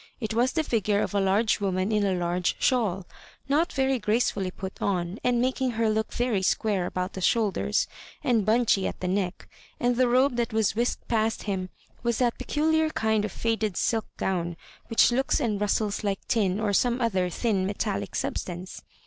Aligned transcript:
It 0.19 0.33
was 0.33 0.53
the 0.53 0.63
figure 0.63 0.99
of 1.01 1.13
a 1.13 1.19
large 1.21 1.59
woman 1.59 1.91
in 1.91 2.03
a 2.03 2.15
large 2.17 2.55
shawl, 2.57 3.05
not 3.47 3.71
very 3.71 3.99
gracefully 3.99 4.49
put 4.49 4.81
on, 4.81 5.19
and 5.23 5.39
making 5.39 5.71
her 5.77 5.91
look 5.91 6.11
very 6.11 6.41
square 6.41 6.89
/ibout 6.89 7.11
the 7.11 7.21
shoulders 7.21 7.87
and 8.23 8.43
bunchy 8.43 8.87
at 8.87 8.99
the 8.99 9.07
neck; 9.07 9.47
and 9.79 9.97
the 9.97 10.07
robe 10.07 10.37
that 10.37 10.53
was 10.53 10.75
whisked 10.75 11.07
past 11.07 11.43
him 11.43 11.69
was 12.01 12.17
that 12.17 12.39
peculiar 12.39 12.89
kind 12.89 13.23
of 13.25 13.31
faded 13.31 13.77
silk 13.77 14.07
gown 14.17 14.57
which 14.87 15.11
looks 15.11 15.39
and 15.39 15.61
rustles 15.61 16.03
like 16.03 16.27
tin, 16.27 16.59
or 16.59 16.73
some 16.73 16.99
other 16.99 17.29
thin 17.29 17.67
metallic 17.67 18.15
substance. 18.15 18.81